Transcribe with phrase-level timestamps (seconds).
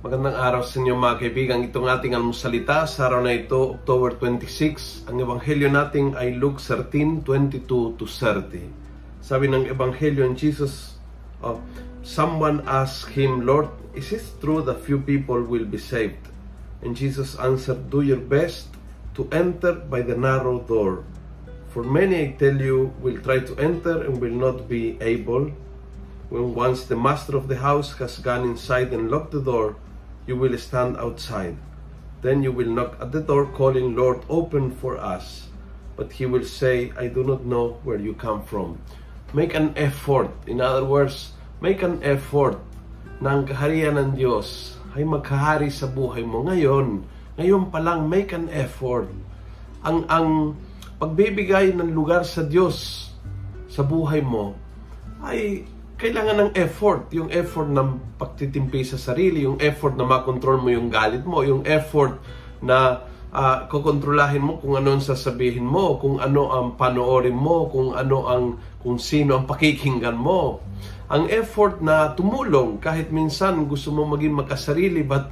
[0.00, 1.60] araw sa inyo mga kaibigan.
[1.60, 5.04] Itong ating almusalita sa araw na ito, October 26.
[5.12, 8.64] Ang ebanghelyo natin ay Luke 13, 22 to 30.
[9.20, 10.96] Sabi ng ebanghelyo in Jesus,
[11.44, 11.60] uh,
[12.00, 16.32] someone asked him, Lord, is it true that few people will be saved?
[16.80, 18.72] And Jesus answered, do your best
[19.20, 21.04] to enter by the narrow door.
[21.76, 25.52] For many, I tell you, will try to enter and will not be able.
[26.32, 29.76] When once the master of the house has gone inside and locked the door,
[30.30, 31.58] you will stand outside.
[32.22, 35.50] Then you will knock at the door, calling, Lord, open for us.
[35.98, 38.78] But he will say, I do not know where you come from.
[39.34, 40.30] Make an effort.
[40.46, 42.62] In other words, make an effort
[43.18, 47.02] na kaharian ng Diyos ay magkahari sa buhay mo ngayon.
[47.34, 49.10] Ngayon pa lang, make an effort.
[49.82, 50.54] Ang, ang
[51.02, 53.10] pagbibigay ng lugar sa Diyos
[53.66, 54.54] sa buhay mo
[55.26, 55.66] ay
[56.00, 57.12] kailangan ng effort.
[57.12, 61.62] Yung effort ng pagtitimpi sa sarili, yung effort na makontrol mo yung galit mo, yung
[61.68, 62.16] effort
[62.64, 67.92] na uh, kokontrolahin mo kung ano ang sasabihin mo, kung ano ang panoorin mo, kung
[67.92, 68.44] ano ang
[68.80, 70.64] kung sino ang pakikinggan mo.
[71.12, 75.28] Ang effort na tumulong kahit minsan gusto mo maging makasarili but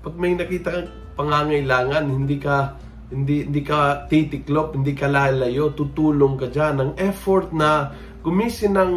[0.00, 2.78] pag may nakita kang pangangailangan, hindi ka
[3.10, 6.74] hindi hindi ka titiklop, hindi ka lalayo, tutulong ka diyan.
[6.80, 8.92] Ang effort na gumising ng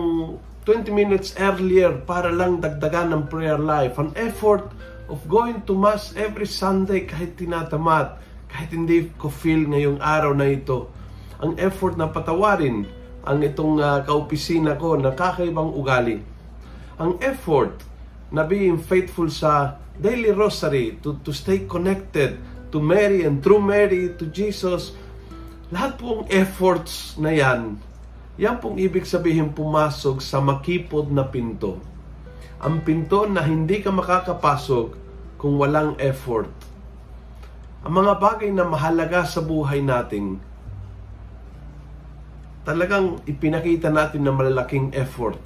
[0.70, 3.98] 20 minutes earlier para lang dagdagan ng prayer life.
[3.98, 4.70] An effort
[5.10, 10.46] of going to Mass every Sunday kahit tinatamad, kahit hindi ko feel ngayong araw na
[10.46, 10.94] ito.
[11.42, 12.86] Ang effort na patawarin
[13.26, 16.22] ang itong uh, kaopisina ko na kakaibang ugali.
[17.02, 17.74] Ang effort
[18.30, 22.38] na being faithful sa daily rosary, to, to stay connected
[22.70, 24.94] to Mary and through Mary to Jesus,
[25.74, 27.89] lahat pong efforts na yan
[28.40, 31.76] yan pong ibig sabihin pumasok sa makipod na pinto.
[32.64, 34.96] Ang pinto na hindi ka makakapasok
[35.36, 36.48] kung walang effort.
[37.84, 40.40] Ang mga bagay na mahalaga sa buhay natin,
[42.64, 45.40] talagang ipinakita natin na malalaking effort.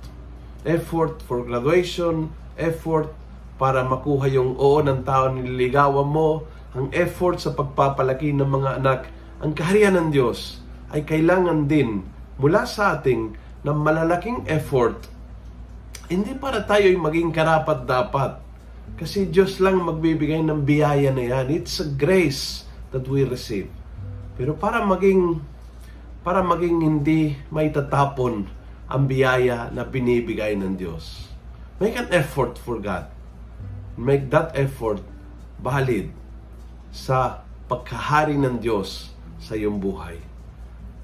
[0.62, 2.30] Effort for graduation,
[2.62, 3.10] effort
[3.58, 6.46] para makuha yung oo ng tao nililigawan mo,
[6.78, 9.10] ang effort sa pagpapalaki ng mga anak.
[9.42, 10.62] Ang kaharian ng Diyos
[10.94, 15.08] ay kailangan din mula sa ating ng malalaking effort,
[16.12, 18.44] hindi para tayo'y maging karapat dapat.
[19.00, 21.48] Kasi Diyos lang magbibigay ng biyaya na yan.
[21.48, 23.72] It's a grace that we receive.
[24.36, 25.40] Pero para maging
[26.20, 28.48] para maging hindi may tatapon
[28.92, 31.32] ang biyaya na binibigay ng Diyos.
[31.80, 33.08] Make an effort for God.
[33.96, 35.00] Make that effort
[35.64, 36.12] valid
[36.92, 40.33] sa pagkahari ng Diyos sa iyong buhay.